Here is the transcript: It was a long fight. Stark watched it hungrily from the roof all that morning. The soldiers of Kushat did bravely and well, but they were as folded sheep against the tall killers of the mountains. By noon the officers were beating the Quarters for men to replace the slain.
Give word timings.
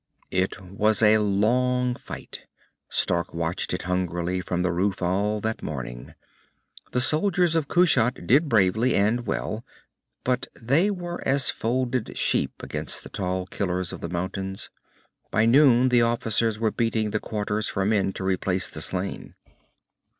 It 0.31 0.59
was 0.59 1.03
a 1.03 1.19
long 1.19 1.93
fight. 1.93 2.47
Stark 2.89 3.35
watched 3.35 3.71
it 3.71 3.83
hungrily 3.83 4.41
from 4.41 4.63
the 4.63 4.71
roof 4.71 4.99
all 4.99 5.39
that 5.41 5.61
morning. 5.61 6.15
The 6.91 6.99
soldiers 6.99 7.55
of 7.55 7.67
Kushat 7.67 8.25
did 8.25 8.49
bravely 8.49 8.95
and 8.95 9.27
well, 9.27 9.63
but 10.23 10.47
they 10.59 10.89
were 10.89 11.21
as 11.23 11.51
folded 11.51 12.17
sheep 12.17 12.63
against 12.63 13.03
the 13.03 13.09
tall 13.09 13.45
killers 13.45 13.93
of 13.93 14.01
the 14.01 14.09
mountains. 14.09 14.71
By 15.29 15.45
noon 15.45 15.89
the 15.89 16.01
officers 16.01 16.59
were 16.59 16.71
beating 16.71 17.11
the 17.11 17.19
Quarters 17.19 17.67
for 17.67 17.85
men 17.85 18.11
to 18.13 18.23
replace 18.23 18.67
the 18.67 18.81
slain. 18.81 19.35